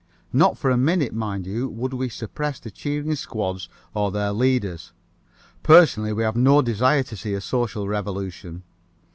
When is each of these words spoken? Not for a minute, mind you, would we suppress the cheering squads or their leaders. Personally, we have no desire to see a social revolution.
Not 0.33 0.57
for 0.57 0.71
a 0.71 0.77
minute, 0.77 1.13
mind 1.13 1.45
you, 1.45 1.69
would 1.69 1.93
we 1.93 2.09
suppress 2.09 2.59
the 2.59 2.71
cheering 2.71 3.13
squads 3.13 3.69
or 3.93 4.09
their 4.11 4.31
leaders. 4.31 4.93
Personally, 5.61 6.11
we 6.11 6.23
have 6.23 6.35
no 6.35 6.63
desire 6.63 7.03
to 7.03 7.15
see 7.15 7.35
a 7.35 7.39
social 7.41 7.87
revolution. 7.87 8.63